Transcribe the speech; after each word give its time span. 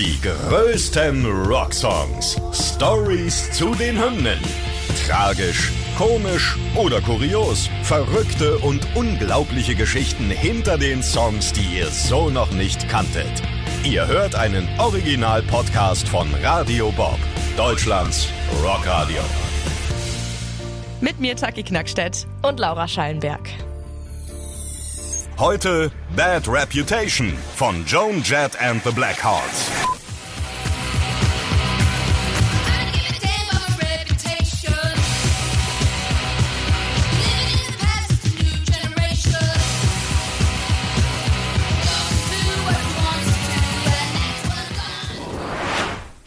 Die 0.00 0.18
größten 0.22 1.26
Rocksongs. 1.26 2.40
Stories 2.54 3.52
zu 3.52 3.74
den 3.74 4.02
Hymnen. 4.02 4.38
Tragisch, 5.06 5.70
komisch 5.98 6.56
oder 6.74 7.02
kurios. 7.02 7.68
Verrückte 7.82 8.56
und 8.60 8.80
unglaubliche 8.94 9.74
Geschichten 9.74 10.30
hinter 10.30 10.78
den 10.78 11.02
Songs, 11.02 11.52
die 11.52 11.76
ihr 11.76 11.88
so 11.88 12.30
noch 12.30 12.50
nicht 12.52 12.88
kanntet. 12.88 13.42
Ihr 13.84 14.06
hört 14.06 14.34
einen 14.36 14.66
Original-Podcast 14.78 16.08
von 16.08 16.28
Radio 16.42 16.90
Bob, 16.92 17.18
Deutschlands 17.58 18.26
Rockradio. 18.64 19.20
Mit 21.02 21.20
mir 21.20 21.36
Taki 21.36 21.62
Knackstedt 21.62 22.26
und 22.40 22.58
Laura 22.58 22.88
Schallenberg. 22.88 23.46
Heute 25.38 25.90
Bad 26.16 26.48
Reputation 26.48 27.32
von 27.54 27.84
Joan 27.86 28.22
Jett 28.22 28.60
and 28.60 28.82
the 28.84 28.90
Blackhearts. 28.92 29.89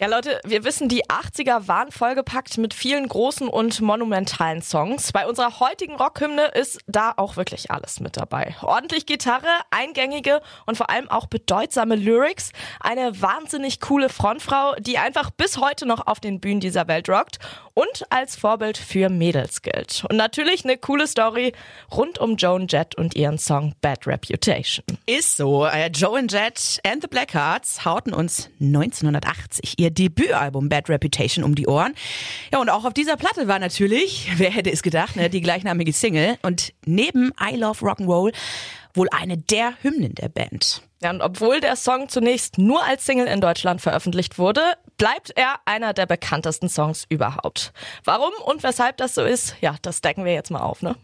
Ja, 0.04 0.10
Leute, 0.10 0.38
wir 0.44 0.64
wissen, 0.64 0.90
die 0.90 1.06
80er 1.06 1.66
waren 1.66 1.90
vollgepackt 1.90 2.58
mit 2.58 2.74
vielen 2.74 3.08
großen 3.08 3.48
und 3.48 3.80
monumentalen 3.80 4.60
Songs. 4.60 5.12
Bei 5.12 5.26
unserer 5.26 5.60
heutigen 5.60 5.96
Rockhymne 5.96 6.48
ist 6.48 6.80
da 6.86 7.14
auch 7.16 7.38
wirklich 7.38 7.70
alles 7.70 8.00
mit 8.00 8.18
dabei. 8.18 8.54
Ordentlich 8.60 9.06
Gitarre, 9.06 9.48
eingängige 9.70 10.42
und 10.66 10.76
vor 10.76 10.90
allem 10.90 11.08
auch 11.08 11.24
bedeutsame 11.24 11.96
Lyrics. 11.96 12.52
Eine 12.80 13.22
wahnsinnig 13.22 13.80
coole 13.80 14.10
Frontfrau, 14.10 14.74
die 14.74 14.98
einfach 14.98 15.30
bis 15.30 15.56
heute 15.56 15.86
noch 15.86 16.06
auf 16.06 16.20
den 16.20 16.38
Bühnen 16.38 16.60
dieser 16.60 16.86
Welt 16.86 17.08
rockt 17.08 17.38
und 17.72 18.04
als 18.10 18.36
Vorbild 18.36 18.76
für 18.76 19.08
Mädels 19.08 19.62
gilt. 19.62 20.04
Und 20.10 20.16
natürlich 20.16 20.64
eine 20.64 20.76
coole 20.76 21.06
Story 21.06 21.54
rund 21.90 22.18
um 22.18 22.36
Joan 22.36 22.66
Jett 22.68 22.94
und 22.94 23.16
ihren 23.16 23.38
Song 23.38 23.74
Bad 23.80 24.06
Reputation. 24.06 24.84
Ist 25.06 25.38
so. 25.38 25.64
Äh, 25.66 25.88
Joan 25.88 26.28
Jett 26.28 26.80
and 26.86 27.00
the 27.00 27.08
Blackhearts 27.08 27.84
hauten 27.84 28.12
uns 28.12 28.50
1980 28.60 29.78
ihr 29.78 29.93
Debütalbum 29.94 30.68
Bad 30.68 30.88
Reputation 30.88 31.44
um 31.44 31.54
die 31.54 31.66
Ohren. 31.66 31.94
Ja, 32.52 32.60
und 32.60 32.68
auch 32.68 32.84
auf 32.84 32.94
dieser 32.94 33.16
Platte 33.16 33.48
war 33.48 33.58
natürlich, 33.58 34.30
wer 34.36 34.50
hätte 34.50 34.70
es 34.70 34.82
gedacht, 34.82 35.16
ne, 35.16 35.30
die 35.30 35.40
gleichnamige 35.40 35.92
Single 35.92 36.36
und 36.42 36.72
neben 36.84 37.32
I 37.40 37.56
Love 37.56 37.84
Rock'n'Roll 37.84 38.32
wohl 38.94 39.08
eine 39.10 39.36
der 39.36 39.74
Hymnen 39.82 40.14
der 40.14 40.28
Band. 40.28 40.82
Ja, 41.02 41.10
und 41.10 41.20
obwohl 41.20 41.60
der 41.60 41.76
Song 41.76 42.08
zunächst 42.08 42.58
nur 42.58 42.82
als 42.82 43.04
Single 43.04 43.26
in 43.26 43.40
Deutschland 43.40 43.80
veröffentlicht 43.80 44.38
wurde, 44.38 44.62
bleibt 44.96 45.32
er 45.36 45.56
einer 45.66 45.92
der 45.92 46.06
bekanntesten 46.06 46.68
Songs 46.68 47.04
überhaupt. 47.08 47.72
Warum 48.04 48.32
und 48.44 48.62
weshalb 48.62 48.96
das 48.96 49.14
so 49.14 49.22
ist, 49.22 49.56
ja, 49.60 49.74
das 49.82 50.00
decken 50.00 50.24
wir 50.24 50.32
jetzt 50.32 50.50
mal 50.50 50.62
auf, 50.62 50.80
ne? 50.80 50.96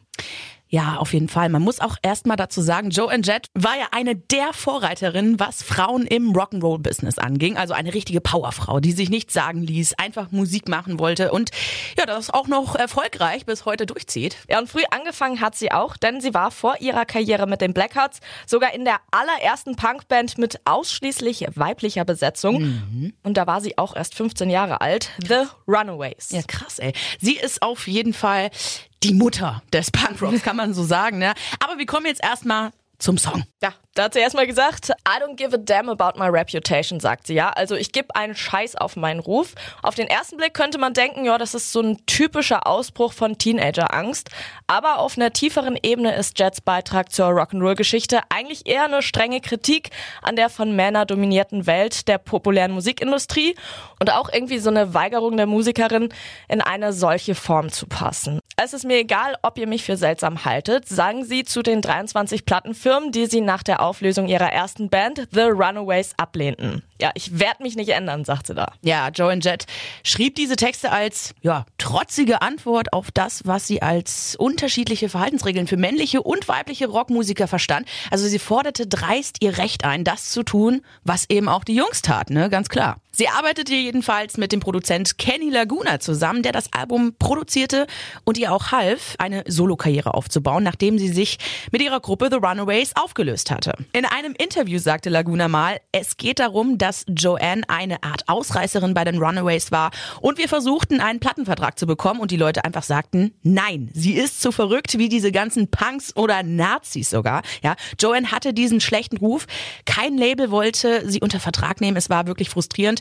Ja, 0.73 0.99
auf 0.99 1.13
jeden 1.13 1.29
Fall. 1.29 1.49
Man 1.49 1.63
muss 1.63 1.81
auch 1.81 1.97
erstmal 2.01 2.37
dazu 2.37 2.63
sagen, 2.63 2.91
Joan 2.91 3.23
Jett 3.23 3.49
war 3.55 3.77
ja 3.77 3.89
eine 3.91 4.15
der 4.15 4.53
Vorreiterinnen, 4.53 5.41
was 5.41 5.65
Frauen 5.65 6.07
im 6.07 6.33
Rock'n'Roll-Business 6.33 7.19
anging. 7.19 7.57
Also 7.57 7.75
eine 7.75 7.93
richtige 7.93 8.21
Powerfrau, 8.21 8.79
die 8.79 8.93
sich 8.93 9.11
nichts 9.11 9.35
sagen 9.35 9.63
ließ, 9.63 9.95
einfach 9.95 10.31
Musik 10.31 10.69
machen 10.69 11.01
wollte 11.01 11.33
und 11.33 11.51
ja, 11.98 12.07
das 12.07 12.31
auch 12.31 12.47
noch 12.47 12.77
erfolgreich 12.77 13.47
bis 13.47 13.65
heute 13.65 13.85
durchzieht. 13.85 14.37
Ja, 14.48 14.61
und 14.61 14.69
früh 14.69 14.83
angefangen 14.93 15.41
hat 15.41 15.57
sie 15.57 15.73
auch, 15.73 15.97
denn 15.97 16.21
sie 16.21 16.35
war 16.35 16.53
vor 16.53 16.77
ihrer 16.81 17.05
Karriere 17.05 17.48
mit 17.48 17.61
den 17.61 17.75
Blackhearts 17.75 18.21
sogar 18.47 18.73
in 18.73 18.85
der 18.85 19.01
allerersten 19.11 19.75
Punkband 19.75 20.39
mit 20.39 20.61
ausschließlich 20.67 21.47
weiblicher 21.57 22.05
Besetzung. 22.05 22.63
Mhm. 22.63 23.13
Und 23.25 23.37
da 23.37 23.48
war 23.48 23.61
sie 23.61 23.77
auch 23.77 23.97
erst 23.97 24.15
15 24.15 24.48
Jahre 24.51 24.81
alt. 24.81 25.11
The 25.27 25.47
Runaways. 25.67 26.29
Ja, 26.31 26.43
krass, 26.47 26.79
ey. 26.79 26.93
Sie 27.19 27.37
ist 27.37 27.61
auf 27.61 27.89
jeden 27.89 28.15
Fall 28.15 28.51
die 29.03 29.15
Mutter 29.15 29.62
des 29.73 29.91
Punkrocks, 29.91 30.42
kann 30.42 30.57
man 30.57 30.74
so 30.74 30.85
sagen. 30.85 31.19
Ne? 31.19 31.33
Aber 31.58 31.79
wir 31.79 31.86
kommen 31.86 32.07
jetzt 32.07 32.23
erstmal 32.23 32.70
zum 32.98 33.19
Song. 33.19 33.45
Ja, 33.63 33.73
da 33.95 34.05
hat 34.05 34.14
sie 34.14 34.20
erstmal 34.20 34.46
gesagt, 34.46 34.90
I 34.90 35.20
don't 35.20 35.34
give 35.34 35.52
a 35.52 35.58
damn 35.58 35.89
about 35.89 36.18
my 36.18 36.27
reputation, 36.28 37.01
sagt 37.01 37.27
sie 37.27 37.34
ja. 37.34 37.51
Also 37.51 37.74
ich 37.74 37.90
gebe 37.90 38.14
einen 38.14 38.36
Scheiß 38.36 38.77
auf 38.77 38.95
meinen 38.95 39.18
Ruf. 39.18 39.55
Auf 39.83 39.96
den 39.96 40.06
ersten 40.06 40.36
Blick 40.36 40.55
könnte 40.55 40.78
man 40.78 40.95
denken, 40.95 41.24
ja, 41.24 41.39
das 41.39 41.55
ist 41.55 41.73
so 41.73 41.80
ein 41.80 42.06
typischer 42.06 42.68
Ausbruch 42.68 43.12
von 43.12 43.36
Teenager-Angst. 43.36 44.30
Aber 44.68 45.00
auf 45.00 45.17
einer 45.17 45.33
tieferen 45.33 45.77
Ebene 45.83 46.14
ist 46.14 46.39
Jets 46.39 46.61
Beitrag 46.61 47.11
zur 47.11 47.27
Rock'n'Roll-Geschichte 47.27 48.20
eigentlich 48.29 48.68
eher 48.68 48.84
eine 48.84 49.02
strenge 49.02 49.40
Kritik 49.40 49.90
an 50.23 50.36
der 50.36 50.50
von 50.50 50.77
Männern 50.77 51.08
dominierten 51.08 51.67
Welt 51.67 52.06
der 52.06 52.18
populären 52.18 52.70
Musikindustrie 52.70 53.56
und 53.98 54.12
auch 54.12 54.30
irgendwie 54.33 54.58
so 54.58 54.70
eine 54.70 54.95
Weigerung 54.95 55.36
der 55.36 55.46
Musikerin, 55.46 56.11
in 56.48 56.61
eine 56.61 56.92
solche 56.92 57.34
Form 57.34 57.70
zu 57.70 57.86
passen. 57.86 58.40
Es 58.56 58.74
ist 58.74 58.84
mir 58.84 58.98
egal, 58.98 59.36
ob 59.42 59.56
ihr 59.58 59.67
mich 59.67 59.84
für 59.84 59.96
seltsam 59.96 60.45
haltet, 60.45 60.86
sagen 60.86 61.24
sie 61.24 61.45
zu 61.45 61.62
den 61.62 61.80
23 61.80 62.45
Plattenfirmen, 62.45 63.11
die 63.11 63.27
sie 63.27 63.40
nach 63.40 63.62
der 63.62 63.80
Auflösung 63.80 64.29
ihrer 64.29 64.52
ersten 64.52 64.89
Band 64.89 65.29
The 65.33 65.42
Runaways 65.42 66.14
ablehnten. 66.17 66.83
Ja, 67.00 67.11
ich 67.14 67.38
werde 67.38 67.62
mich 67.62 67.77
nicht 67.77 67.90
ändern, 67.90 68.24
sagt 68.24 68.46
sie 68.46 68.55
da. 68.55 68.72
Ja, 68.83 69.08
Joan 69.08 69.40
Jett 69.40 69.66
schrieb 70.05 70.34
diese 70.34 70.56
Texte 70.56 70.92
als 70.92 71.34
ja, 71.40 71.64
trotzige 71.78 72.42
Antwort 72.42 72.92
auf 72.92 73.11
das, 73.11 73.46
was 73.46 73.66
sie 73.66 73.83
als 73.83 74.36
unterschiedliche 74.36 75.08
Verhaltensregeln 75.08 75.66
für 75.66 75.77
männliche 75.77 76.22
und 76.22 76.48
weibliche 76.48 76.88
Rockmusiker 76.88 77.48
verstand. 77.48 77.86
Also 78.11 78.27
sie 78.27 78.38
forderte 78.38 78.86
dreist 78.86 79.36
ihr 79.40 79.56
Recht 79.56 79.84
ein, 79.84 80.05
das 80.05 80.30
zu 80.30 80.42
tun, 80.42 80.83
was 81.05 81.28
eben 81.30 81.48
auch 81.48 81.64
die 81.64 81.74
Jungs 81.74 82.02
taten, 82.02 82.34
ne? 82.34 82.50
ganz 82.50 82.68
klar. 82.68 82.96
Sie 83.12 83.28
arbeitete 83.28 83.74
jedenfalls 83.74 84.38
mit 84.38 84.52
dem 84.52 84.61
Produzent 84.61 85.18
Kenny 85.18 85.50
Laguna 85.50 86.00
zusammen, 86.00 86.42
der 86.42 86.52
das 86.52 86.72
Album 86.72 87.14
produzierte 87.18 87.86
und 88.24 88.38
ihr 88.38 88.52
auch 88.52 88.70
half, 88.70 89.17
eine 89.18 89.42
Solokarriere 89.46 90.14
aufzubauen, 90.14 90.62
nachdem 90.62 90.96
sie 90.96 91.08
sich 91.08 91.38
mit 91.72 91.82
ihrer 91.82 92.00
Gruppe 92.00 92.28
The 92.30 92.36
Runaways 92.36 92.94
aufgelöst 92.94 93.50
hatte. 93.50 93.74
In 93.92 94.05
einem 94.05 94.34
Interview 94.38 94.78
sagte 94.78 95.11
Laguna 95.11 95.48
mal, 95.48 95.80
es 95.92 96.17
geht 96.17 96.38
darum, 96.38 96.78
dass 96.78 96.89
Joanne 97.08 97.62
eine 97.68 98.02
Art 98.02 98.28
Ausreißerin 98.28 98.95
bei 98.95 99.05
den 99.05 99.18
Runaways 99.18 99.73
war 99.73 99.90
und 100.20 100.39
wir 100.39 100.48
versuchten 100.48 101.01
einen 101.01 101.20
Plattenvertrag 101.20 101.78
zu 101.78 101.86
bekommen 101.86 102.20
und 102.20 102.30
die 102.30 102.36
Leute 102.36 102.64
einfach 102.64 102.83
sagten, 102.83 103.33
nein, 103.42 103.90
sie 103.92 104.14
ist 104.14 104.40
so 104.40 104.52
verrückt 104.52 104.98
wie 104.98 105.08
diese 105.08 105.33
ganzen 105.33 105.70
Punks 105.70 106.17
oder 106.17 106.42
Nazis 106.42 107.11
sogar. 107.11 107.42
Ja, 107.62 107.77
Joanne 107.98 108.30
hatte 108.30 108.52
diesen 108.52 108.80
schlechten 108.80 109.18
Ruf, 109.18 109.46
kein 109.84 110.17
Label 110.17 110.50
wollte 110.50 111.08
sie 111.08 111.20
unter 111.20 111.40
Vertrag 111.40 111.80
nehmen, 111.80 111.96
es 111.96 112.11
war 112.11 112.27
wirklich 112.27 112.50
frustrierend 112.50 113.00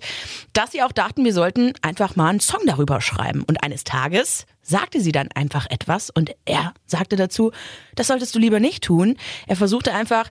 dass 0.54 0.72
sie 0.72 0.82
auch 0.82 0.92
dachten, 0.92 1.24
wir 1.24 1.34
sollten 1.34 1.74
einfach 1.82 2.16
mal 2.16 2.30
einen 2.30 2.40
Song 2.40 2.62
darüber 2.66 3.02
schreiben. 3.02 3.44
Und 3.48 3.64
eines 3.64 3.84
Tages 3.84 4.46
sagte 4.62 5.02
sie 5.02 5.12
dann 5.12 5.30
einfach 5.34 5.68
etwas 5.70 6.10
und 6.10 6.32
er 6.46 6.74
sagte 6.86 7.16
dazu, 7.16 7.52
das 7.96 8.08
solltest 8.08 8.36
du 8.36 8.40
lieber 8.40 8.60
nicht 8.60 8.84
tun. 8.84 9.16
Er 9.48 9.56
versuchte 9.56 9.94
einfach, 9.94 10.30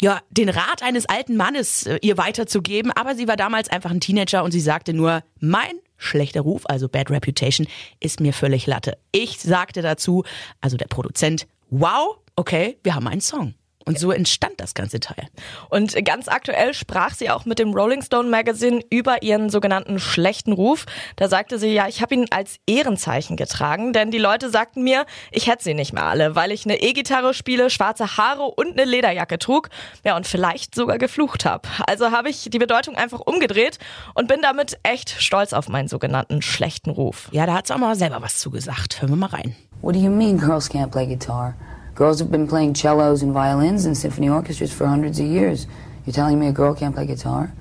ja, 0.00 0.20
den 0.30 0.48
Rat 0.48 0.82
eines 0.82 1.06
alten 1.06 1.36
Mannes 1.36 1.86
äh, 1.86 1.98
ihr 2.02 2.18
weiterzugeben, 2.18 2.90
aber 2.92 3.14
sie 3.14 3.28
war 3.28 3.36
damals 3.36 3.68
einfach 3.68 3.90
ein 3.90 4.00
Teenager 4.00 4.44
und 4.44 4.50
sie 4.50 4.60
sagte 4.60 4.92
nur, 4.92 5.22
mein 5.40 5.78
schlechter 5.96 6.42
Ruf, 6.42 6.64
also 6.66 6.88
Bad 6.88 7.10
Reputation, 7.10 7.66
ist 8.00 8.20
mir 8.20 8.32
völlig 8.32 8.66
Latte. 8.66 8.98
Ich 9.12 9.40
sagte 9.40 9.82
dazu, 9.82 10.24
also 10.60 10.76
der 10.76 10.86
Produzent, 10.86 11.46
wow, 11.70 12.18
okay, 12.36 12.78
wir 12.82 12.94
haben 12.94 13.08
einen 13.08 13.20
Song. 13.20 13.54
Und 13.86 14.00
so 14.00 14.10
entstand 14.10 14.54
das 14.60 14.74
ganze 14.74 14.98
Teil. 14.98 15.28
Und 15.70 16.04
ganz 16.04 16.26
aktuell 16.26 16.74
sprach 16.74 17.14
sie 17.14 17.30
auch 17.30 17.44
mit 17.44 17.60
dem 17.60 17.72
Rolling 17.72 18.02
Stone 18.02 18.28
Magazine 18.28 18.80
über 18.90 19.22
ihren 19.22 19.48
sogenannten 19.48 20.00
schlechten 20.00 20.52
Ruf. 20.52 20.86
Da 21.14 21.28
sagte 21.28 21.56
sie, 21.60 21.72
ja, 21.72 21.86
ich 21.86 22.02
habe 22.02 22.14
ihn 22.16 22.26
als 22.30 22.56
Ehrenzeichen 22.66 23.36
getragen, 23.36 23.92
denn 23.92 24.10
die 24.10 24.18
Leute 24.18 24.50
sagten 24.50 24.82
mir, 24.82 25.06
ich 25.30 25.46
hätte 25.46 25.62
sie 25.62 25.74
nicht 25.74 25.92
mehr 25.92 26.02
alle, 26.02 26.34
weil 26.34 26.50
ich 26.50 26.64
eine 26.64 26.82
E-Gitarre 26.82 27.32
spiele, 27.32 27.70
schwarze 27.70 28.16
Haare 28.16 28.42
und 28.42 28.72
eine 28.72 28.84
Lederjacke 28.84 29.38
trug, 29.38 29.68
ja, 30.04 30.16
und 30.16 30.26
vielleicht 30.26 30.74
sogar 30.74 30.98
geflucht 30.98 31.44
habe. 31.44 31.68
Also 31.86 32.10
habe 32.10 32.28
ich 32.28 32.48
die 32.50 32.58
Bedeutung 32.58 32.96
einfach 32.96 33.20
umgedreht 33.20 33.78
und 34.14 34.26
bin 34.26 34.42
damit 34.42 34.78
echt 34.82 35.10
stolz 35.22 35.52
auf 35.52 35.68
meinen 35.68 35.86
sogenannten 35.86 36.42
schlechten 36.42 36.90
Ruf. 36.90 37.28
Ja, 37.30 37.46
da 37.46 37.54
hat 37.54 37.68
sie 37.68 37.74
auch 37.74 37.78
mal 37.78 37.94
selber 37.94 38.20
was 38.20 38.40
zugesagt. 38.40 39.00
Hören 39.00 39.10
wir 39.10 39.16
mal 39.16 39.26
rein. 39.26 39.54
What 39.80 39.94
do 39.94 40.00
you 40.00 40.10
mean 40.10 40.38
girls 40.38 40.68
can't 40.68 40.90
play 40.90 41.06
guitar? 41.06 41.54
Girls 41.96 42.18
have 42.18 42.30
been 42.30 42.46
playing 42.46 42.74
cellos 42.74 43.22
and 43.22 43.32
violins 43.32 43.86
in 43.86 43.94
symphony 43.94 44.28
orchestras 44.28 44.70
for 44.70 44.86
hundreds 44.86 45.18
of 45.18 45.24
years. 45.24 45.66
You're 46.04 46.12
telling 46.12 46.38
me 46.38 46.46
a 46.46 46.52
girl 46.52 46.74
can't 46.74 46.94
play 46.94 47.06
guitar? 47.06 47.54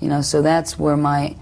You 0.00 0.08
know, 0.08 0.22
so 0.22 0.42
that's 0.42 0.78
where 0.78 0.96
my 0.96 1.36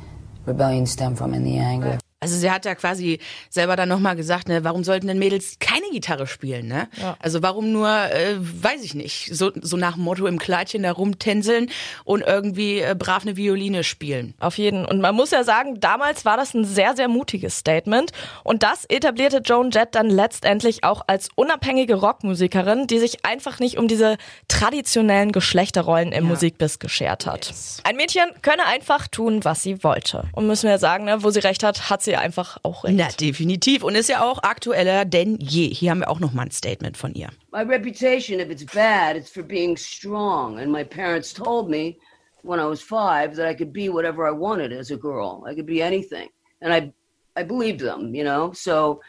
rebellion 0.46 0.86
stemmed 0.86 1.18
from 1.18 1.34
and 1.34 1.46
the 1.46 1.58
anger. 1.58 2.01
Also 2.22 2.36
sie 2.36 2.52
hat 2.52 2.64
ja 2.64 2.76
quasi 2.76 3.18
selber 3.50 3.74
dann 3.74 3.88
nochmal 3.88 4.14
gesagt, 4.14 4.46
ne, 4.46 4.62
warum 4.62 4.84
sollten 4.84 5.08
denn 5.08 5.18
Mädels 5.18 5.56
keine 5.58 5.90
Gitarre 5.90 6.28
spielen, 6.28 6.68
ne? 6.68 6.88
Ja. 7.00 7.16
Also 7.18 7.42
warum 7.42 7.72
nur, 7.72 7.88
äh, 7.88 8.36
weiß 8.38 8.84
ich 8.84 8.94
nicht, 8.94 9.34
so, 9.34 9.50
so 9.60 9.76
nach 9.76 9.94
dem 9.94 10.04
Motto 10.04 10.26
im 10.26 10.38
Kleidchen 10.38 10.84
da 10.84 10.92
rumtänzeln 10.92 11.68
und 12.04 12.22
irgendwie 12.22 12.78
äh, 12.78 12.94
brav 12.96 13.22
eine 13.22 13.36
Violine 13.36 13.82
spielen. 13.82 14.34
Auf 14.38 14.56
jeden. 14.56 14.86
Und 14.86 15.00
man 15.00 15.16
muss 15.16 15.32
ja 15.32 15.42
sagen, 15.42 15.80
damals 15.80 16.24
war 16.24 16.36
das 16.36 16.54
ein 16.54 16.64
sehr, 16.64 16.94
sehr 16.94 17.08
mutiges 17.08 17.58
Statement. 17.58 18.12
Und 18.44 18.62
das 18.62 18.84
etablierte 18.84 19.38
Joan 19.38 19.72
Jett 19.72 19.96
dann 19.96 20.08
letztendlich 20.08 20.84
auch 20.84 21.02
als 21.08 21.28
unabhängige 21.34 21.96
Rockmusikerin, 21.96 22.86
die 22.86 23.00
sich 23.00 23.24
einfach 23.24 23.58
nicht 23.58 23.78
um 23.78 23.88
diese 23.88 24.16
traditionellen 24.46 25.32
Geschlechterrollen 25.32 26.12
im 26.12 26.24
Musikbiss 26.24 26.78
geschert 26.78 27.26
hat. 27.26 27.52
Ein 27.82 27.96
Mädchen 27.96 28.30
könne 28.42 28.64
einfach 28.66 29.08
tun, 29.08 29.44
was 29.44 29.64
sie 29.64 29.82
wollte. 29.82 30.28
Und 30.32 30.46
müssen 30.46 30.68
wir 30.68 30.78
sagen, 30.78 31.06
ne, 31.06 31.24
wo 31.24 31.30
sie 31.30 31.40
recht 31.40 31.64
hat, 31.64 31.90
hat 31.90 32.00
sie 32.00 32.11
einfach 32.20 32.58
auch 32.62 32.84
recht. 32.84 32.96
Na, 32.96 33.08
definitiv. 33.08 33.82
Und 33.82 33.94
ist 33.94 34.08
ja 34.08 34.22
auch 34.22 34.42
aktueller 34.42 35.04
denn 35.04 35.36
je. 35.40 35.68
Hier 35.68 35.90
haben 35.90 36.00
wir 36.00 36.10
auch 36.10 36.20
nochmal 36.20 36.46
ein 36.46 36.50
Statement 36.50 36.96
von 36.96 37.14
ihr. 37.14 37.30
My 37.52 37.62
reputation, 37.62 38.40
if 38.40 38.50
it's 38.50 38.64
bad, 38.64 39.16
it's 39.16 39.30
for 39.30 39.42
being 39.42 39.76
strong. 39.76 40.58
And 40.58 40.70
my 40.70 40.84
parents 40.84 41.32
told 41.32 41.68
me 41.68 41.98
when 42.42 42.58
I 42.58 42.64
was 42.64 42.80
five 42.80 43.36
that 43.36 43.48
I 43.48 43.54
could 43.54 43.72
be 43.72 43.88
whatever 43.88 44.26
I 44.26 44.32
wanted 44.32 44.72
as 44.72 44.90
a 44.90 44.96
girl. 44.96 45.44
I 45.46 45.54
could 45.54 45.66
be 45.66 45.82
anything. 45.82 46.28
And 46.60 46.72
I, 46.72 46.92
I 47.36 47.44
believed 47.44 47.80
them, 47.80 48.14
you 48.14 48.24
know? 48.24 48.52
So 48.52 49.00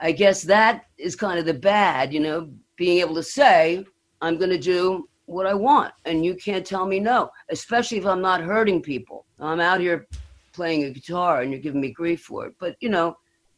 I 0.00 0.12
guess 0.12 0.42
that 0.42 0.86
is 0.98 1.16
kind 1.16 1.38
of 1.38 1.46
the 1.46 1.54
bad, 1.54 2.12
you 2.12 2.20
know, 2.20 2.48
being 2.76 3.00
able 3.00 3.14
to 3.14 3.22
say, 3.22 3.84
I'm 4.20 4.36
going 4.38 4.50
to 4.50 4.58
do 4.58 5.08
what 5.26 5.46
I 5.46 5.54
want. 5.54 5.92
And 6.04 6.24
you 6.24 6.34
can't 6.34 6.66
tell 6.66 6.86
me 6.86 7.00
no, 7.00 7.30
especially 7.50 7.98
if 7.98 8.06
I'm 8.06 8.20
not 8.20 8.40
hurting 8.40 8.82
people. 8.82 9.24
I'm 9.40 9.60
out 9.60 9.80
here 9.80 10.06
playing 10.56 10.84
a 10.84 10.90
guitar 10.90 11.42
and 11.42 11.50
you're 11.52 11.62
giving 11.62 11.80
me 11.80 11.90
grief 11.92 12.22
for 12.22 12.46
it. 12.46 12.54
But, 12.58 12.76
you 12.80 12.88
know, 12.88 13.16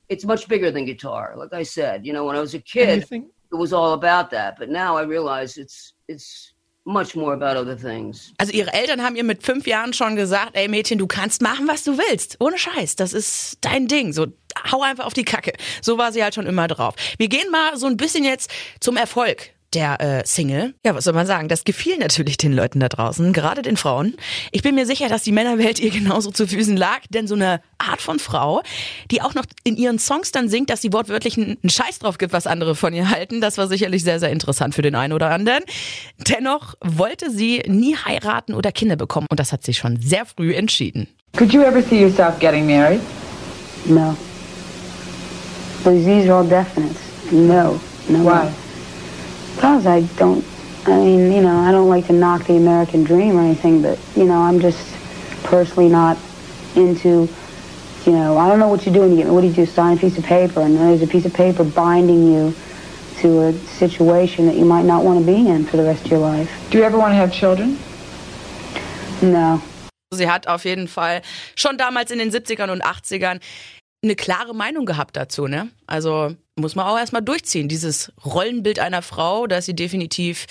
it's 0.09 0.25
much 0.25 0.49
bigger 0.49 0.71
than 0.71 0.85
guitar. 0.85 1.35
Like 1.37 1.53
I 1.53 1.65
said, 1.65 2.05
you 2.07 2.13
know, 2.13 2.25
when 2.25 2.37
I 2.37 2.41
was 2.41 2.55
a 2.55 2.61
kid, 2.61 3.07
it 3.11 3.57
was 3.57 3.73
all 3.73 3.93
about 3.93 4.31
that. 4.31 4.59
But 4.59 4.69
now 4.69 4.97
I 4.97 5.03
realize 5.03 5.57
it's 5.57 5.95
it's 6.09 6.53
much 6.85 7.15
more 7.15 7.35
about 7.35 7.57
other 7.57 7.77
things. 7.77 8.33
Also 8.39 8.53
ihre 8.53 8.73
Eltern 8.73 9.03
haben 9.03 9.17
ihr 9.17 9.25
mit 9.25 9.43
fünf 9.43 9.67
Jahren 9.67 9.93
schon 9.93 10.17
gesagt, 10.17 10.57
ey 10.57 10.69
Mädchen, 10.69 10.99
du 10.99 11.07
kannst 11.07 11.43
machen, 11.43 11.69
was 11.69 11.85
du 11.85 11.99
willst. 11.99 12.37
Ohne 12.41 12.59
Scheiß. 12.59 12.97
Das 12.97 13.13
ist 13.13 13.59
dein 13.61 13.87
Ding. 13.87 14.13
So, 14.13 14.27
hau 14.73 14.83
einfach 14.83 15.05
auf 15.05 15.13
die 15.13 15.25
Kacke. 15.25 15.53
So 15.83 15.99
war 15.99 16.13
sie 16.13 16.23
halt 16.23 16.35
schon 16.35 16.47
immer 16.47 16.67
drauf. 16.67 16.95
Wir 17.19 17.29
gehen 17.29 17.51
mal 17.51 17.77
so 17.77 17.87
ein 17.87 17.97
bisschen 17.97 18.25
jetzt 18.25 18.51
zum 18.81 18.97
Erfolg 18.97 19.51
der 19.75 20.01
äh, 20.01 20.27
Single. 20.27 20.75
Ja, 20.85 20.95
was 20.95 21.05
soll 21.05 21.13
man 21.13 21.27
sagen? 21.27 21.49
Das 21.49 21.65
gefiel 21.65 21.99
natürlich 21.99 22.37
den 22.37 22.53
Leuten 22.53 22.81
da 22.81 22.89
draußen, 22.89 23.33
gerade 23.33 23.63
den 23.63 23.77
Frauen. 23.77 24.15
Ich 24.51 24.63
bin 24.63 24.75
mir 24.75 24.87
sicher, 24.87 25.09
dass 25.09 25.23
die 25.23 25.33
Männerwelt 25.33 25.79
ihr 25.81 25.91
genauso 25.91 26.31
zu 26.31 26.47
Füßen 26.47 26.77
lag, 26.77 27.01
denn 27.11 27.27
so 27.27 27.35
eine 27.35 27.61
Art 27.79 28.01
von 28.01 28.19
Frau, 28.19 28.63
die 29.11 29.23
auch 29.23 29.35
noch 29.35 29.45
in 29.65 29.77
ihren 29.77 29.99
Songs 29.99 30.33
dann 30.33 30.49
singt, 30.49 30.71
dass 30.71 30.81
sie 30.81 30.93
wortwörtlich 30.93 31.37
einen 31.37 31.59
Scheiß 31.69 31.99
drauf 31.99 32.19
gibt, 32.19 32.33
was 32.33 32.47
andere 32.47 32.75
von 32.75 32.95
ihr 32.95 33.11
halten, 33.11 33.41
das 33.41 33.59
war 33.59 33.69
sicherlich 33.69 34.03
sehr, 34.03 34.21
sehr 34.21 34.31
interessant 34.31 34.75
für 34.75 34.83
den 34.83 34.95
einen 34.95 35.13
oder 35.13 35.31
anderen. 35.31 35.63
Dennoch 36.29 36.75
wollte 36.81 37.31
sie 37.31 37.63
nie 37.67 37.97
heiraten 37.97 38.55
oder 38.55 38.73
Kinder 38.73 38.97
bekommen 38.97 39.27
und 39.31 39.39
das 39.39 39.53
hat 39.53 39.65
sie 39.65 39.75
schon 39.75 40.01
sehr 40.01 40.25
früh 40.27 40.55
entschieden. 40.55 41.09
Could 41.37 41.53
you 41.53 41.63
ever 41.63 41.83
see 41.83 42.01
yourself 42.01 42.39
getting 42.41 42.67
married? 42.67 43.01
No. 43.85 44.17
These 45.85 46.05
these 46.05 46.29
are 46.29 46.43
all 46.43 46.49
definites. 46.49 46.99
No. 47.31 47.79
No. 48.09 48.25
Why? 48.25 48.51
Because 49.59 49.87
I 49.87 50.03
don't, 50.17 50.45
I 50.87 50.97
mean, 51.01 51.33
you 51.33 51.43
know, 51.43 51.59
I 51.59 51.73
don't 51.73 51.89
like 51.89 52.07
to 52.07 52.13
knock 52.13 52.47
the 52.47 52.57
American 52.57 53.03
dream 53.03 53.37
or 53.37 53.41
anything, 53.41 53.83
but, 53.83 53.99
you 54.15 54.23
know, 54.23 54.41
I'm 54.41 54.61
just 54.61 54.79
personally 55.43 55.89
not 55.89 56.17
into, 56.77 57.29
you 58.07 58.13
know, 58.13 58.39
I 58.39 58.47
don't 58.49 58.61
know 58.61 58.69
what 58.69 58.87
you 58.87 58.93
do 58.93 59.01
when 59.01 59.11
you 59.11 59.17
get, 59.17 59.27
what 59.27 59.41
do 59.41 59.49
you 59.49 59.53
do, 59.53 59.67
sign 59.67 59.97
a 59.97 60.01
piece 60.01 60.17
of 60.17 60.23
paper, 60.23 60.61
and 60.61 60.77
there's 60.77 61.03
a 61.03 61.09
piece 61.09 61.27
of 61.27 61.35
paper 61.35 61.65
binding 61.65 62.33
you 62.33 62.55
to 63.17 63.49
a 63.49 63.53
situation 63.53 64.47
that 64.47 64.55
you 64.55 64.65
might 64.65 64.85
not 64.85 65.03
want 65.03 65.19
to 65.19 65.27
be 65.27 65.49
in 65.49 65.65
for 65.65 65.77
the 65.77 65.83
rest 65.83 66.05
of 66.05 66.11
your 66.13 66.21
life. 66.21 66.49
Do 66.71 66.79
you 66.79 66.85
ever 66.85 66.97
want 66.97 67.11
to 67.11 67.17
have 67.17 67.33
children? 67.33 67.77
No. 69.21 69.61
Sie 70.15 70.31
hat 70.31 70.47
auf 70.47 70.65
jeden 70.65 70.87
Fall 70.87 71.23
schon 71.57 71.77
damals 71.77 72.13
in 72.13 72.21
den 72.21 72.31
70ern 72.31 72.71
und 72.71 72.85
80ern 72.85 73.41
eine 74.05 74.15
klare 74.15 74.55
Meinung 74.55 74.87
gehabt 74.87 75.17
dazu, 75.17 75.49
ne? 75.49 75.71
Also 75.89 76.37
muss 76.59 76.75
man 76.75 76.87
auch 76.87 76.99
erstmal 76.99 77.23
durchziehen. 77.23 77.69
Dieses 77.69 78.13
Rollenbild 78.25 78.79
einer 78.79 79.03
Frau, 79.03 79.47
da 79.47 79.59
ist 79.59 79.67
sie 79.67 79.75
definitiv 79.75 80.47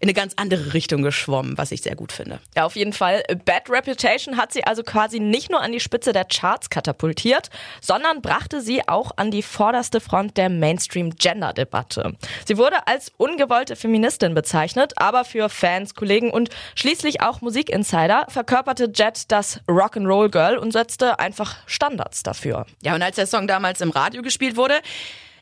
in 0.00 0.06
eine 0.06 0.14
ganz 0.14 0.34
andere 0.36 0.74
Richtung 0.74 1.02
geschwommen, 1.02 1.58
was 1.58 1.72
ich 1.72 1.82
sehr 1.82 1.96
gut 1.96 2.12
finde. 2.12 2.40
Ja, 2.56 2.64
auf 2.64 2.76
jeden 2.76 2.92
Fall. 2.92 3.22
Bad 3.44 3.68
Reputation 3.68 4.36
hat 4.36 4.52
sie 4.52 4.64
also 4.64 4.82
quasi 4.82 5.20
nicht 5.20 5.50
nur 5.50 5.60
an 5.60 5.72
die 5.72 5.80
Spitze 5.80 6.12
der 6.12 6.24
Charts 6.24 6.70
katapultiert, 6.70 7.50
sondern 7.80 8.22
brachte 8.22 8.60
sie 8.60 8.86
auch 8.88 9.12
an 9.16 9.30
die 9.30 9.42
vorderste 9.42 10.00
Front 10.00 10.36
der 10.36 10.48
Mainstream-Gender-Debatte. 10.48 12.14
Sie 12.46 12.56
wurde 12.56 12.86
als 12.86 13.12
ungewollte 13.16 13.76
Feministin 13.76 14.34
bezeichnet, 14.34 14.94
aber 14.96 15.24
für 15.24 15.48
Fans, 15.48 15.94
Kollegen 15.94 16.30
und 16.30 16.50
schließlich 16.74 17.20
auch 17.20 17.40
Musikinsider 17.40 18.26
verkörperte 18.28 18.90
Jet 18.94 19.30
das 19.30 19.60
Rock'n'Roll 19.66 20.30
Girl 20.30 20.58
und 20.58 20.72
setzte 20.72 21.18
einfach 21.18 21.56
Standards 21.66 22.22
dafür. 22.22 22.66
Ja, 22.82 22.94
und 22.94 23.02
als 23.02 23.16
der 23.16 23.26
Song 23.26 23.46
damals 23.46 23.80
im 23.80 23.90
Radio 23.90 24.22
gespielt 24.22 24.56
wurde, 24.56 24.80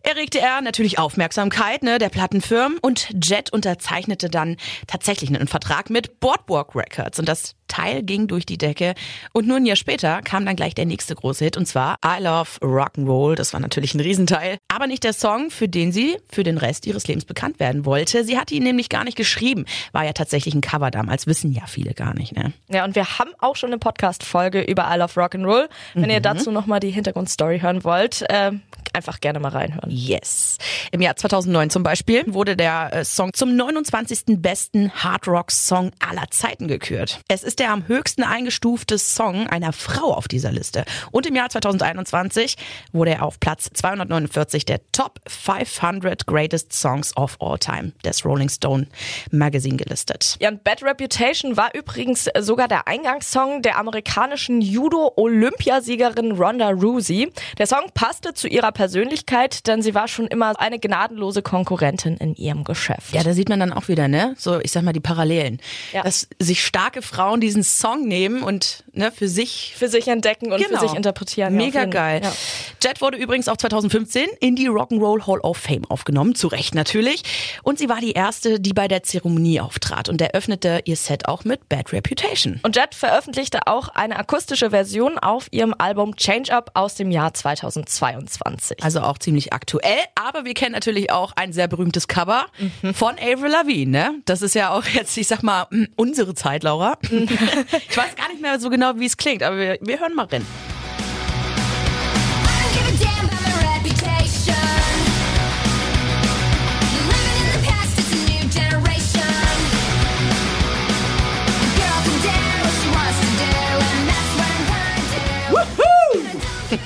erregte 0.06 0.40
er 0.40 0.60
natürlich 0.60 0.98
Aufmerksamkeit 0.98 1.82
ne, 1.82 1.98
der 1.98 2.08
Plattenfirmen 2.08 2.78
und 2.78 3.12
Jet 3.22 3.52
unterzeichnete 3.52 4.30
dann 4.30 4.56
tatsächlich 4.86 5.28
einen 5.34 5.48
Vertrag 5.48 5.90
mit 5.90 6.20
Boardwalk 6.20 6.76
Records. 6.76 7.18
Und 7.18 7.28
das 7.28 7.56
Teil 7.68 8.02
ging 8.02 8.26
durch 8.26 8.46
die 8.46 8.58
Decke 8.58 8.94
und 9.32 9.46
nur 9.46 9.56
ein 9.56 9.66
Jahr 9.66 9.76
später 9.76 10.22
kam 10.22 10.44
dann 10.46 10.56
gleich 10.56 10.74
der 10.74 10.86
nächste 10.86 11.14
große 11.14 11.44
Hit 11.44 11.56
und 11.56 11.66
zwar 11.66 11.96
I 12.04 12.22
Love 12.22 12.50
Rock'n'Roll. 12.60 13.34
Das 13.34 13.52
war 13.52 13.60
natürlich 13.60 13.94
ein 13.94 14.00
Riesenteil, 14.00 14.58
aber 14.68 14.86
nicht 14.86 15.04
der 15.04 15.12
Song, 15.12 15.50
für 15.50 15.68
den 15.68 15.92
sie 15.92 16.16
für 16.30 16.42
den 16.42 16.58
Rest 16.58 16.86
ihres 16.86 17.06
Lebens 17.06 17.24
bekannt 17.24 17.60
werden 17.60 17.84
wollte. 17.84 18.24
Sie 18.24 18.38
hatte 18.38 18.54
ihn 18.54 18.62
nämlich 18.62 18.88
gar 18.88 19.04
nicht 19.04 19.16
geschrieben, 19.16 19.64
war 19.92 20.04
ja 20.04 20.12
tatsächlich 20.12 20.54
ein 20.54 20.60
Cover 20.60 20.90
damals, 20.90 21.26
wissen 21.26 21.52
ja 21.52 21.66
viele 21.66 21.94
gar 21.94 22.14
nicht. 22.14 22.34
Ne? 22.36 22.52
Ja, 22.68 22.84
und 22.84 22.94
wir 22.94 23.18
haben 23.18 23.30
auch 23.38 23.56
schon 23.56 23.70
eine 23.70 23.78
Podcast-Folge 23.78 24.62
über 24.62 24.88
I 24.92 24.98
Love 24.98 25.20
Rock'n'Roll. 25.20 25.68
Wenn 25.94 26.10
ihr 26.10 26.20
dazu 26.20 26.50
nochmal 26.50 26.80
die 26.80 26.90
Hintergrundstory 26.90 27.60
hören 27.60 27.84
wollt, 27.84 28.22
äh, 28.28 28.52
einfach 28.92 29.20
gerne 29.20 29.40
mal 29.40 29.50
reinhören. 29.50 29.90
Yes. 29.90 30.58
Im 30.92 31.00
Jahr 31.00 31.16
2009 31.16 31.70
zum 31.70 31.82
Beispiel 31.82 32.22
wurde 32.26 32.56
der 32.56 32.92
äh, 32.92 33.04
Song 33.04 33.32
zum 33.32 33.56
29. 33.56 34.38
besten 34.38 34.92
Hard 34.92 35.26
Rock 35.26 35.50
Song 35.50 35.90
aller 35.98 36.30
Zeiten 36.30 36.68
gekürt. 36.68 37.20
Es 37.28 37.42
ist 37.42 37.58
der 37.58 37.72
am 37.72 37.88
höchsten 37.88 38.22
eingestufte 38.22 38.98
Song 38.98 39.46
einer 39.48 39.72
Frau 39.72 40.12
auf 40.12 40.28
dieser 40.28 40.52
Liste. 40.52 40.84
Und 41.10 41.26
im 41.26 41.34
Jahr 41.34 41.48
2021 41.48 42.56
wurde 42.92 43.12
er 43.12 43.22
auf 43.24 43.40
Platz 43.40 43.70
249 43.72 44.64
der 44.64 44.80
Top 44.92 45.20
500 45.26 46.26
Greatest 46.26 46.72
Songs 46.72 47.16
of 47.16 47.36
All 47.40 47.58
Time 47.58 47.92
des 48.04 48.24
Rolling 48.24 48.48
Stone 48.48 48.86
Magazine 49.30 49.76
gelistet. 49.76 50.36
Ja, 50.40 50.50
und 50.50 50.62
Bad 50.64 50.82
Reputation 50.82 51.56
war 51.56 51.74
übrigens 51.74 52.28
sogar 52.38 52.68
der 52.68 52.86
Eingangssong 52.86 53.62
der 53.62 53.78
amerikanischen 53.78 54.60
Judo-Olympiasiegerin 54.60 56.32
Ronda 56.32 56.70
Rousey. 56.70 57.32
Der 57.58 57.66
Song 57.66 57.90
passte 57.94 58.34
zu 58.34 58.48
ihrer 58.48 58.72
Persönlichkeit, 58.72 59.66
denn 59.66 59.82
sie 59.82 59.94
war 59.94 60.08
schon 60.08 60.26
immer 60.26 60.58
eine 60.60 60.75
gnadenlose 60.78 61.42
Konkurrentin 61.42 62.16
in 62.16 62.34
ihrem 62.34 62.64
Geschäft. 62.64 63.12
Ja, 63.12 63.22
da 63.22 63.32
sieht 63.32 63.48
man 63.48 63.60
dann 63.60 63.72
auch 63.72 63.88
wieder, 63.88 64.08
ne? 64.08 64.34
So, 64.38 64.60
ich 64.60 64.72
sag 64.72 64.82
mal, 64.82 64.92
die 64.92 65.00
Parallelen. 65.00 65.60
Ja. 65.92 66.02
Dass 66.02 66.28
sich 66.40 66.64
starke 66.64 67.02
Frauen 67.02 67.40
diesen 67.40 67.62
Song 67.62 68.06
nehmen 68.06 68.42
und 68.42 68.84
ne, 68.92 69.12
für 69.12 69.28
sich 69.28 69.74
für 69.76 69.88
sich 69.88 70.08
entdecken 70.08 70.52
und 70.52 70.58
Genau. 70.64 70.78
für 70.80 70.86
sich 70.88 70.96
interpretieren. 70.96 71.52
Ja, 71.58 71.64
Mega 71.66 71.80
jeden- 71.80 71.90
geil. 71.90 72.20
Ja. 72.24 72.32
Jet 72.82 73.00
wurde 73.00 73.16
übrigens 73.18 73.48
auch 73.48 73.56
2015 73.56 74.26
in 74.40 74.56
die 74.56 74.68
Rock'n'Roll 74.68 75.26
Hall 75.26 75.40
of 75.40 75.56
Fame 75.58 75.84
aufgenommen, 75.88 76.34
zu 76.34 76.48
Recht 76.48 76.74
natürlich. 76.74 77.22
Und 77.62 77.78
sie 77.78 77.88
war 77.88 78.00
die 78.00 78.12
erste, 78.12 78.60
die 78.60 78.72
bei 78.72 78.88
der 78.88 79.02
Zeremonie 79.02 79.60
auftrat 79.60 80.08
und 80.08 80.20
eröffnete 80.20 80.80
ihr 80.84 80.96
Set 80.96 81.26
auch 81.28 81.44
mit 81.44 81.68
Bad 81.68 81.92
Reputation. 81.92 82.60
Und 82.62 82.76
Jet 82.76 82.94
veröffentlichte 82.94 83.66
auch 83.66 83.88
eine 83.88 84.16
akustische 84.18 84.70
Version 84.70 85.18
auf 85.18 85.48
ihrem 85.50 85.74
Album 85.78 86.16
Change 86.16 86.52
Up 86.52 86.70
aus 86.74 86.94
dem 86.94 87.10
Jahr 87.10 87.32
2022. 87.34 88.82
Also 88.82 89.00
auch 89.00 89.18
ziemlich 89.18 89.52
aktuell, 89.52 89.98
aber 90.14 90.44
wir 90.44 90.54
kennen 90.54 90.65
natürlich 90.72 91.10
auch 91.10 91.32
ein 91.36 91.52
sehr 91.52 91.68
berühmtes 91.68 92.08
Cover 92.08 92.46
Mhm. 92.82 92.94
von 92.94 93.14
Avril 93.18 93.50
Lavigne, 93.50 93.90
ne? 93.90 94.14
Das 94.24 94.42
ist 94.42 94.54
ja 94.54 94.70
auch 94.70 94.84
jetzt, 94.84 95.16
ich 95.16 95.26
sag 95.28 95.42
mal, 95.42 95.66
unsere 95.96 96.34
Zeit, 96.34 96.62
Laura. 96.62 96.98
Ich 97.88 97.96
weiß 97.96 98.14
gar 98.16 98.28
nicht 98.28 98.40
mehr 98.42 98.58
so 98.60 98.70
genau, 98.70 98.92
wie 98.96 99.06
es 99.06 99.16
klingt, 99.16 99.42
aber 99.42 99.56
wir, 99.56 99.78
wir 99.80 100.00
hören 100.00 100.14
mal 100.14 100.26
rein. 100.26 100.44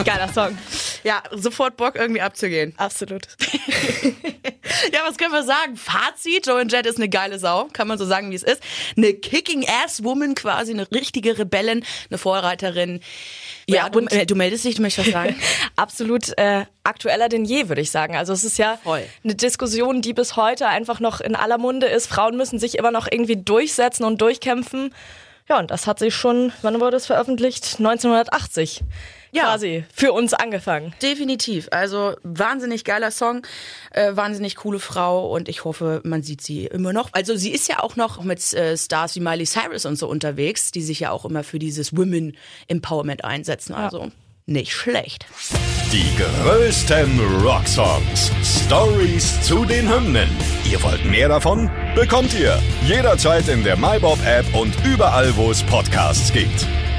Geiler 0.05 0.33
Song. 0.33 0.57
Ja, 1.05 1.23
sofort 1.33 1.77
Bock 1.77 1.97
irgendwie 1.97 2.21
abzugehen. 2.21 2.75
Absolut. 2.77 3.23
Ja, 4.93 5.01
was 5.07 5.19
können 5.19 5.33
wir 5.33 5.43
sagen? 5.43 5.77
Fazit, 5.77 6.47
Joan 6.47 6.69
Jett 6.69 6.87
ist 6.87 6.97
eine 6.97 7.09
geile 7.09 7.39
Sau, 7.39 7.69
kann 7.73 7.87
man 7.89 7.99
so 7.99 8.07
sagen, 8.07 8.31
wie 8.31 8.35
es 8.37 8.43
ist. 8.43 8.63
Eine 8.97 9.13
Kicking-Ass-Woman 9.15 10.35
quasi, 10.35 10.73
eine 10.73 10.91
richtige 10.91 11.37
Rebellin, 11.39 11.85
eine 12.09 12.19
Vorreiterin. 12.19 13.01
Ja, 13.67 13.77
Ja, 13.77 13.89
du, 13.89 13.99
und- 13.99 14.13
äh, 14.13 14.27
du 14.27 14.35
meldest 14.37 14.65
dich, 14.65 14.77
du 14.77 14.83
möchtest 14.83 15.09
was 15.09 15.13
sagen? 15.13 15.37
Absolut 15.77 16.37
äh, 16.39 16.65
aktueller 16.85 17.29
denn 17.29 17.45
je, 17.45 17.69
würde 17.69 17.83
ich 17.83 17.91
sagen. 17.91 18.17
Also 18.17 18.33
es 18.33 18.45
ist 18.45 18.59
ja 18.59 18.79
Voll. 18.83 19.03
eine 19.25 19.35
Diskussion, 19.35 20.03
die 20.03 20.13
bis 20.15 20.37
heute 20.37 20.67
einfach 20.69 21.01
noch 21.01 21.21
in 21.21 21.35
aller 21.37 21.59
Munde 21.59 21.87
ist. 21.87 22.07
Frauen 22.07 22.37
müssen 22.37 22.59
sich 22.59 22.79
immer 22.79 22.91
noch 22.93 23.07
irgendwie 23.11 23.37
durchsetzen 23.37 24.05
und 24.05 24.21
durchkämpfen. 24.21 24.95
Ja, 25.49 25.59
und 25.59 25.71
das 25.71 25.87
hat 25.89 25.99
sich 25.99 26.15
schon, 26.15 26.53
wann 26.63 26.81
wurde 26.81 26.97
es 26.97 27.07
veröffentlicht? 27.07 27.77
1980. 27.79 28.83
Ja. 29.33 29.45
Quasi 29.45 29.85
für 29.95 30.13
uns 30.13 30.35
angefangen. 30.35 30.95
Definitiv. 31.03 31.69
Also 31.71 32.15
wahnsinnig 32.23 32.85
geiler 32.85 33.11
Song, 33.11 33.47
äh, 33.93 34.17
wahnsinnig 34.17 34.57
coole 34.57 34.81
Frau 34.81 35.31
und 35.31 35.49
ich 35.49 35.65
hoffe, 35.65 36.01
man 36.05 36.23
sieht 36.23 36.41
sie 36.41 36.67
immer 36.67 36.93
noch. 36.93 37.11
Also 37.13 37.37
sie 37.37 37.51
ist 37.51 37.69
ja 37.69 37.81
auch 37.81 37.97
noch 37.97 38.23
mit 38.23 38.53
äh, 38.55 38.77
Stars 38.77 39.15
wie 39.17 39.21
Miley 39.21 39.47
Cyrus 39.47 39.87
und 39.87 39.97
so 39.97 40.09
unterwegs, 40.09 40.71
die 40.73 40.83
sich 40.83 41.01
ja 41.01 41.11
auch 41.11 41.25
immer 41.25 41.45
für 41.45 41.59
dieses 41.59 41.97
Women 41.97 42.37
Empowerment 42.69 43.25
einsetzen. 43.25 43.75
Also 43.75 44.11
nicht 44.47 44.73
schlecht. 44.73 45.27
Die 45.93 46.07
größten 46.17 47.21
Rocksongs. 47.43 48.33
Stories 48.43 49.41
zu 49.43 49.65
den 49.65 49.89
Hymnen. 49.89 50.29
Ihr 50.71 50.83
wollt 50.83 51.05
mehr 51.05 51.29
davon? 51.29 51.71
Bekommt 51.95 52.35
ihr 52.39 52.61
jederzeit 52.87 53.49
in 53.49 53.65
der 53.65 53.77
MyBob-App 53.77 54.55
und 54.55 54.75
überall, 54.85 55.37
wo 55.37 55.51
es 55.51 55.63
Podcasts 55.63 56.33
gibt. 56.33 56.67